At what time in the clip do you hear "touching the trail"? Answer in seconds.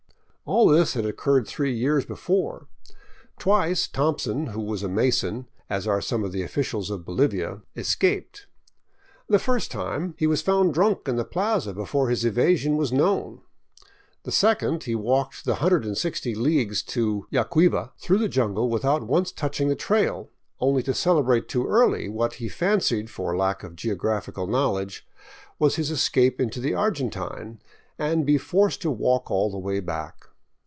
19.31-20.31